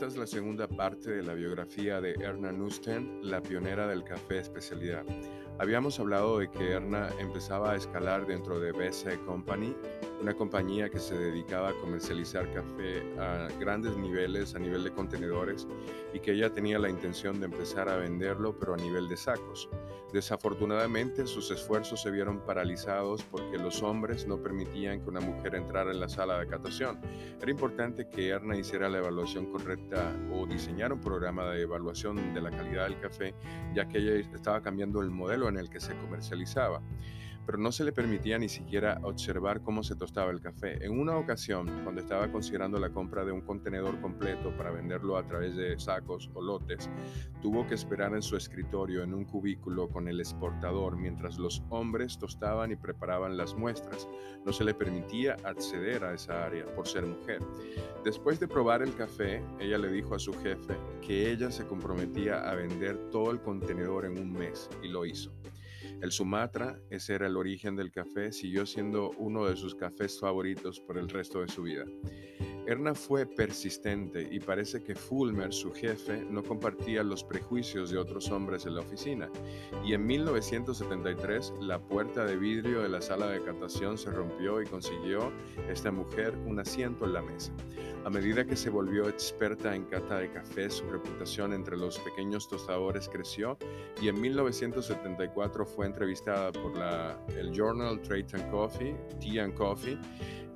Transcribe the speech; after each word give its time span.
Esta 0.00 0.12
es 0.12 0.16
la 0.16 0.26
segunda 0.26 0.66
parte 0.66 1.10
de 1.10 1.22
la 1.22 1.34
biografía 1.34 2.00
de 2.00 2.12
Erna 2.12 2.50
Nusten, 2.50 3.18
la 3.20 3.42
pionera 3.42 3.86
del 3.86 4.02
café 4.02 4.38
especialidad. 4.38 5.04
Habíamos 5.60 6.00
hablado 6.00 6.38
de 6.38 6.50
que 6.50 6.70
Erna 6.70 7.10
empezaba 7.18 7.72
a 7.72 7.76
escalar 7.76 8.26
dentro 8.26 8.58
de 8.58 8.72
BC 8.72 9.22
Company, 9.26 9.76
una 10.22 10.32
compañía 10.32 10.88
que 10.88 10.98
se 10.98 11.14
dedicaba 11.14 11.68
a 11.68 11.74
comercializar 11.74 12.50
café 12.54 13.02
a 13.18 13.46
grandes 13.58 13.94
niveles, 13.94 14.54
a 14.54 14.58
nivel 14.58 14.84
de 14.84 14.90
contenedores, 14.90 15.68
y 16.14 16.20
que 16.20 16.32
ella 16.32 16.48
tenía 16.48 16.78
la 16.78 16.88
intención 16.88 17.40
de 17.40 17.46
empezar 17.46 17.90
a 17.90 17.96
venderlo, 17.96 18.58
pero 18.58 18.72
a 18.72 18.78
nivel 18.78 19.06
de 19.06 19.18
sacos. 19.18 19.68
Desafortunadamente, 20.14 21.26
sus 21.26 21.50
esfuerzos 21.50 22.02
se 22.02 22.10
vieron 22.10 22.40
paralizados 22.40 23.22
porque 23.24 23.58
los 23.58 23.82
hombres 23.82 24.26
no 24.26 24.42
permitían 24.42 25.02
que 25.02 25.08
una 25.10 25.20
mujer 25.20 25.54
entrara 25.54 25.92
en 25.92 26.00
la 26.00 26.08
sala 26.08 26.40
de 26.40 26.48
catación. 26.48 27.00
Era 27.40 27.50
importante 27.50 28.08
que 28.08 28.28
Erna 28.28 28.56
hiciera 28.56 28.88
la 28.88 28.98
evaluación 28.98 29.46
correcta 29.52 30.12
o 30.32 30.46
diseñara 30.46 30.94
un 30.94 31.00
programa 31.00 31.50
de 31.50 31.62
evaluación 31.62 32.34
de 32.34 32.40
la 32.40 32.50
calidad 32.50 32.84
del 32.84 32.98
café, 32.98 33.34
ya 33.74 33.86
que 33.86 33.98
ella 33.98 34.28
estaba 34.34 34.62
cambiando 34.62 35.00
el 35.00 35.10
modelo 35.10 35.49
en 35.50 35.58
el 35.58 35.68
que 35.68 35.80
se 35.80 35.94
comercializaba, 35.96 36.80
pero 37.50 37.60
no 37.60 37.72
se 37.72 37.82
le 37.82 37.90
permitía 37.90 38.38
ni 38.38 38.48
siquiera 38.48 39.00
observar 39.02 39.60
cómo 39.60 39.82
se 39.82 39.96
tostaba 39.96 40.30
el 40.30 40.40
café. 40.40 40.86
En 40.86 40.96
una 40.96 41.16
ocasión, 41.16 41.66
cuando 41.82 42.00
estaba 42.00 42.30
considerando 42.30 42.78
la 42.78 42.90
compra 42.90 43.24
de 43.24 43.32
un 43.32 43.40
contenedor 43.40 44.00
completo 44.00 44.56
para 44.56 44.70
venderlo 44.70 45.16
a 45.16 45.26
través 45.26 45.56
de 45.56 45.76
sacos 45.76 46.30
o 46.34 46.40
lotes, 46.40 46.88
tuvo 47.42 47.66
que 47.66 47.74
esperar 47.74 48.14
en 48.14 48.22
su 48.22 48.36
escritorio 48.36 49.02
en 49.02 49.14
un 49.14 49.24
cubículo 49.24 49.88
con 49.88 50.06
el 50.06 50.20
exportador 50.20 50.96
mientras 50.96 51.38
los 51.38 51.64
hombres 51.70 52.18
tostaban 52.18 52.70
y 52.70 52.76
preparaban 52.76 53.36
las 53.36 53.56
muestras. 53.56 54.06
No 54.46 54.52
se 54.52 54.62
le 54.62 54.72
permitía 54.72 55.34
acceder 55.42 56.04
a 56.04 56.14
esa 56.14 56.44
área 56.44 56.64
por 56.76 56.86
ser 56.86 57.04
mujer. 57.04 57.40
Después 58.04 58.38
de 58.38 58.46
probar 58.46 58.80
el 58.80 58.94
café, 58.94 59.42
ella 59.58 59.76
le 59.76 59.90
dijo 59.90 60.14
a 60.14 60.20
su 60.20 60.32
jefe 60.34 60.76
que 61.04 61.32
ella 61.32 61.50
se 61.50 61.66
comprometía 61.66 62.48
a 62.48 62.54
vender 62.54 63.10
todo 63.10 63.32
el 63.32 63.40
contenedor 63.40 64.04
en 64.04 64.20
un 64.20 64.30
mes 64.30 64.70
y 64.84 64.86
lo 64.86 65.04
hizo. 65.04 65.32
El 66.00 66.12
Sumatra, 66.12 66.80
ese 66.88 67.14
era 67.14 67.26
el 67.26 67.36
origen 67.36 67.76
del 67.76 67.90
café, 67.90 68.32
siguió 68.32 68.64
siendo 68.64 69.10
uno 69.18 69.46
de 69.46 69.56
sus 69.56 69.74
cafés 69.74 70.18
favoritos 70.18 70.80
por 70.80 70.96
el 70.96 71.10
resto 71.10 71.40
de 71.42 71.48
su 71.48 71.62
vida. 71.62 71.84
Erna 72.70 72.94
fue 72.94 73.26
persistente 73.26 74.28
y 74.30 74.38
parece 74.38 74.80
que 74.80 74.94
Fulmer, 74.94 75.52
su 75.52 75.72
jefe, 75.72 76.24
no 76.30 76.44
compartía 76.44 77.02
los 77.02 77.24
prejuicios 77.24 77.90
de 77.90 77.98
otros 77.98 78.30
hombres 78.30 78.64
en 78.64 78.76
la 78.76 78.82
oficina. 78.82 79.28
Y 79.84 79.92
en 79.94 80.06
1973 80.06 81.54
la 81.62 81.80
puerta 81.80 82.24
de 82.24 82.36
vidrio 82.36 82.82
de 82.82 82.88
la 82.88 83.00
sala 83.00 83.26
de 83.26 83.42
catación 83.42 83.98
se 83.98 84.12
rompió 84.12 84.62
y 84.62 84.66
consiguió 84.66 85.32
esta 85.68 85.90
mujer 85.90 86.32
un 86.46 86.60
asiento 86.60 87.06
en 87.06 87.14
la 87.14 87.22
mesa. 87.22 87.52
A 88.04 88.08
medida 88.08 88.46
que 88.46 88.54
se 88.54 88.70
volvió 88.70 89.08
experta 89.08 89.74
en 89.74 89.86
cata 89.86 90.18
de 90.18 90.30
café, 90.30 90.70
su 90.70 90.88
reputación 90.88 91.52
entre 91.52 91.76
los 91.76 91.98
pequeños 91.98 92.48
tostadores 92.48 93.08
creció 93.08 93.58
y 94.00 94.06
en 94.06 94.20
1974 94.20 95.66
fue 95.66 95.86
entrevistada 95.86 96.52
por 96.52 96.76
la, 96.78 97.18
el 97.36 97.50
Journal 97.52 98.00
Trade 98.00 98.26
and 98.34 98.50
Coffee, 98.52 98.94
Tea 99.18 99.42
and 99.42 99.54
Coffee, 99.54 99.98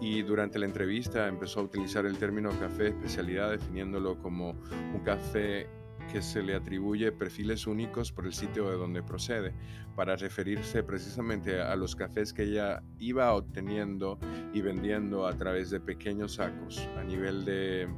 y 0.00 0.22
durante 0.22 0.58
la 0.58 0.66
entrevista 0.66 1.26
empezó 1.26 1.60
a 1.60 1.62
utilizar 1.64 2.06
el 2.06 2.18
término 2.18 2.50
café 2.60 2.88
especialidad 2.88 3.50
definiéndolo 3.50 4.18
como 4.18 4.50
un 4.50 5.00
café 5.04 5.66
que 6.12 6.22
se 6.22 6.42
le 6.42 6.54
atribuye 6.54 7.12
perfiles 7.12 7.66
únicos 7.66 8.12
por 8.12 8.26
el 8.26 8.32
sitio 8.32 8.70
de 8.70 8.76
donde 8.76 9.02
procede, 9.02 9.52
para 9.94 10.16
referirse 10.16 10.82
precisamente 10.82 11.60
a 11.60 11.76
los 11.76 11.94
cafés 11.94 12.32
que 12.32 12.44
ella 12.44 12.82
iba 12.98 13.34
obteniendo 13.34 14.18
y 14.54 14.62
vendiendo 14.62 15.26
a 15.26 15.36
través 15.36 15.70
de 15.70 15.80
pequeños 15.80 16.34
sacos, 16.34 16.88
a 16.96 17.04
nivel 17.04 17.44
de, 17.44 17.88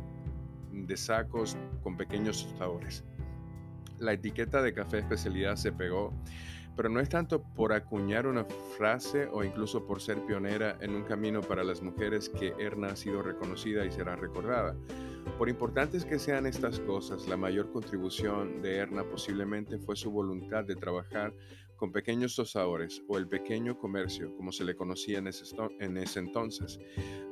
de 0.72 0.96
sacos 0.96 1.56
con 1.82 1.96
pequeños 1.96 2.44
tostadores. 2.44 3.04
La 3.98 4.14
etiqueta 4.14 4.62
de 4.62 4.72
café 4.72 4.98
especialidad 4.98 5.56
se 5.56 5.72
pegó 5.72 6.12
pero 6.80 6.88
no 6.88 7.00
es 7.00 7.10
tanto 7.10 7.42
por 7.42 7.74
acuñar 7.74 8.26
una 8.26 8.46
frase 8.78 9.28
o 9.30 9.44
incluso 9.44 9.86
por 9.86 10.00
ser 10.00 10.24
pionera 10.24 10.78
en 10.80 10.94
un 10.94 11.02
camino 11.02 11.42
para 11.42 11.62
las 11.62 11.82
mujeres 11.82 12.30
que 12.30 12.54
Erna 12.58 12.86
ha 12.86 12.96
sido 12.96 13.20
reconocida 13.20 13.84
y 13.84 13.90
será 13.90 14.16
recordada. 14.16 14.74
Por 15.36 15.50
importantes 15.50 16.06
que 16.06 16.18
sean 16.18 16.46
estas 16.46 16.80
cosas, 16.80 17.28
la 17.28 17.36
mayor 17.36 17.70
contribución 17.70 18.62
de 18.62 18.76
Erna 18.76 19.04
posiblemente 19.04 19.78
fue 19.78 19.94
su 19.94 20.10
voluntad 20.10 20.64
de 20.64 20.74
trabajar 20.74 21.34
con 21.76 21.92
pequeños 21.92 22.36
tostadores 22.36 23.02
o 23.08 23.16
el 23.18 23.26
pequeño 23.26 23.78
comercio, 23.78 24.34
como 24.36 24.52
se 24.52 24.64
le 24.64 24.74
conocía 24.74 25.18
en 25.18 25.26
ese, 25.26 25.44
en 25.80 25.96
ese, 25.96 26.18
entonces. 26.18 26.78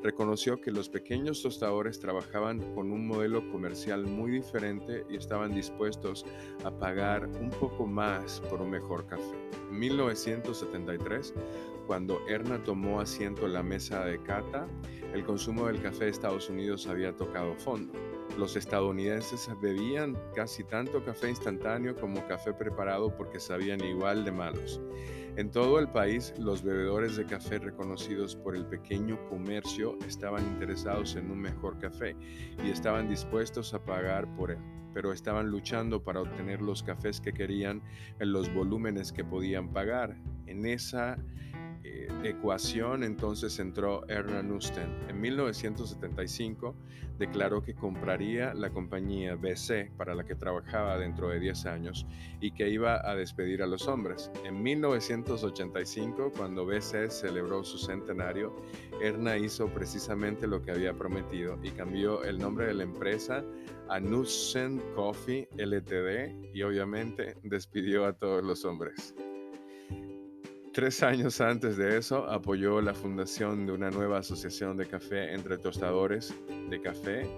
Reconoció 0.02 0.60
que 0.60 0.70
los 0.70 0.88
pequeños 0.88 1.42
tostadores 1.42 2.00
trabajaban 2.00 2.74
con 2.74 2.90
un 2.90 3.06
modelo 3.06 3.50
comercial 3.50 4.06
muy 4.06 4.30
diferente 4.30 5.04
y 5.10 5.16
estaban 5.16 5.54
dispuestos 5.54 6.24
a 6.64 6.70
pagar 6.70 7.26
un 7.26 7.50
poco 7.50 7.86
más 7.86 8.40
por 8.48 8.62
un 8.62 8.70
mejor 8.70 9.06
café. 9.06 9.37
En 9.70 9.78
1973, 9.78 11.34
cuando 11.86 12.20
Erna 12.28 12.62
tomó 12.62 13.00
asiento 13.00 13.46
en 13.46 13.54
la 13.54 13.62
mesa 13.62 14.04
de 14.04 14.22
cata, 14.22 14.66
el 15.14 15.24
consumo 15.24 15.66
del 15.66 15.80
café 15.80 16.04
de 16.04 16.10
Estados 16.10 16.50
Unidos 16.50 16.86
había 16.86 17.16
tocado 17.16 17.54
fondo. 17.54 17.92
Los 18.36 18.56
estadounidenses 18.56 19.48
bebían 19.60 20.16
casi 20.34 20.64
tanto 20.64 21.02
café 21.02 21.30
instantáneo 21.30 21.96
como 21.96 22.26
café 22.28 22.52
preparado 22.52 23.16
porque 23.16 23.40
sabían 23.40 23.82
igual 23.82 24.24
de 24.24 24.32
malos. 24.32 24.80
En 25.38 25.52
todo 25.52 25.78
el 25.78 25.86
país, 25.86 26.34
los 26.36 26.64
bebedores 26.64 27.16
de 27.16 27.24
café 27.24 27.60
reconocidos 27.60 28.34
por 28.34 28.56
el 28.56 28.66
pequeño 28.66 29.24
comercio 29.28 29.96
estaban 30.04 30.44
interesados 30.44 31.14
en 31.14 31.30
un 31.30 31.38
mejor 31.38 31.78
café 31.78 32.16
y 32.64 32.70
estaban 32.70 33.08
dispuestos 33.08 33.72
a 33.72 33.84
pagar 33.84 34.26
por 34.34 34.50
él, 34.50 34.58
pero 34.92 35.12
estaban 35.12 35.48
luchando 35.48 36.02
para 36.02 36.22
obtener 36.22 36.60
los 36.60 36.82
cafés 36.82 37.20
que 37.20 37.32
querían 37.32 37.80
en 38.18 38.32
los 38.32 38.52
volúmenes 38.52 39.12
que 39.12 39.22
podían 39.24 39.72
pagar. 39.72 40.16
En 40.46 40.66
esa 40.66 41.16
eh, 41.84 42.08
ecuación 42.24 43.04
entonces 43.04 43.58
entró 43.58 44.06
Erna 44.08 44.42
Nusten. 44.42 44.96
En 45.08 45.20
1975 45.20 46.74
declaró 47.18 47.62
que 47.62 47.74
compraría 47.74 48.54
la 48.54 48.70
compañía 48.70 49.34
BC 49.34 49.92
para 49.96 50.14
la 50.14 50.24
que 50.24 50.34
trabajaba 50.34 50.98
dentro 50.98 51.28
de 51.28 51.40
10 51.40 51.66
años 51.66 52.06
y 52.40 52.52
que 52.52 52.68
iba 52.68 53.00
a 53.08 53.14
despedir 53.14 53.62
a 53.62 53.66
los 53.66 53.88
hombres. 53.88 54.30
En 54.44 54.62
1985, 54.62 56.32
cuando 56.36 56.64
BC 56.64 57.10
celebró 57.10 57.64
su 57.64 57.78
centenario, 57.78 58.54
Erna 59.02 59.36
hizo 59.36 59.66
precisamente 59.68 60.46
lo 60.46 60.62
que 60.62 60.70
había 60.70 60.94
prometido 60.94 61.58
y 61.62 61.70
cambió 61.70 62.22
el 62.24 62.38
nombre 62.38 62.66
de 62.66 62.74
la 62.74 62.84
empresa 62.84 63.44
a 63.88 64.00
Nusten 64.00 64.82
Coffee 64.94 65.48
LTD 65.56 66.54
y 66.54 66.62
obviamente 66.62 67.36
despidió 67.42 68.06
a 68.06 68.12
todos 68.12 68.44
los 68.44 68.64
hombres. 68.64 69.14
Tres 70.78 71.02
años 71.02 71.40
antes 71.40 71.76
de 71.76 71.98
eso, 71.98 72.30
apoyó 72.30 72.80
la 72.80 72.94
fundación 72.94 73.66
de 73.66 73.72
una 73.72 73.90
nueva 73.90 74.18
asociación 74.18 74.76
de 74.76 74.86
café 74.86 75.34
entre 75.34 75.58
tostadores 75.58 76.32
de 76.70 76.80
café. 76.80 77.28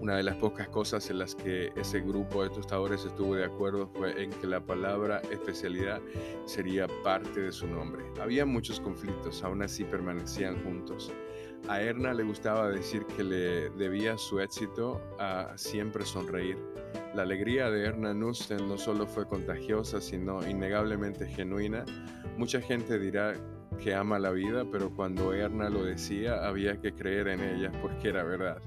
Una 0.00 0.16
de 0.16 0.22
las 0.22 0.36
pocas 0.36 0.66
cosas 0.70 1.10
en 1.10 1.18
las 1.18 1.34
que 1.34 1.70
ese 1.76 2.00
grupo 2.00 2.42
de 2.42 2.48
tostadores 2.48 3.04
estuvo 3.04 3.34
de 3.34 3.44
acuerdo 3.44 3.88
fue 3.88 4.22
en 4.22 4.30
que 4.30 4.46
la 4.46 4.58
palabra 4.58 5.20
especialidad 5.30 6.00
sería 6.46 6.86
parte 7.04 7.42
de 7.42 7.52
su 7.52 7.66
nombre. 7.66 8.06
Había 8.18 8.46
muchos 8.46 8.80
conflictos, 8.80 9.44
aún 9.44 9.62
así 9.62 9.84
permanecían 9.84 10.64
juntos. 10.64 11.12
A 11.68 11.80
Erna 11.80 12.12
le 12.12 12.24
gustaba 12.24 12.68
decir 12.68 13.04
que 13.16 13.22
le 13.22 13.70
debía 13.70 14.18
su 14.18 14.40
éxito 14.40 15.00
a 15.18 15.52
siempre 15.56 16.04
sonreír. 16.04 16.58
La 17.14 17.22
alegría 17.22 17.70
de 17.70 17.84
Erna 17.84 18.12
Nusten 18.14 18.68
no 18.68 18.78
solo 18.78 19.06
fue 19.06 19.26
contagiosa, 19.26 20.00
sino 20.00 20.46
innegablemente 20.48 21.26
genuina. 21.26 21.84
Mucha 22.36 22.60
gente 22.60 22.98
dirá 22.98 23.34
que 23.82 23.94
ama 23.94 24.18
la 24.18 24.30
vida, 24.30 24.64
pero 24.70 24.90
cuando 24.94 25.32
Erna 25.32 25.70
lo 25.70 25.84
decía 25.84 26.46
había 26.46 26.80
que 26.80 26.92
creer 26.92 27.28
en 27.28 27.40
ella 27.40 27.70
porque 27.80 28.08
era 28.08 28.24
verdad. 28.24 28.58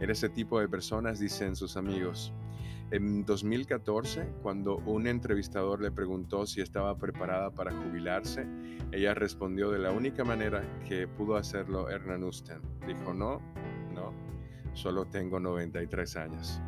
Era 0.00 0.12
ese 0.12 0.28
tipo 0.28 0.60
de 0.60 0.68
personas, 0.68 1.18
dicen 1.20 1.56
sus 1.56 1.76
amigos. 1.76 2.32
En 2.92 3.24
2014, 3.24 4.34
cuando 4.42 4.76
un 4.76 5.06
entrevistador 5.06 5.80
le 5.80 5.90
preguntó 5.90 6.44
si 6.44 6.60
estaba 6.60 6.98
preparada 6.98 7.50
para 7.50 7.72
jubilarse, 7.72 8.46
ella 8.92 9.14
respondió 9.14 9.70
de 9.70 9.78
la 9.78 9.92
única 9.92 10.24
manera 10.24 10.62
que 10.86 11.08
pudo 11.08 11.36
hacerlo 11.36 11.88
Erna 11.88 12.18
Nusten. 12.18 12.60
Dijo, 12.86 13.14
no, 13.14 13.40
no, 13.94 14.12
solo 14.74 15.06
tengo 15.06 15.40
93 15.40 16.16
años. 16.16 16.60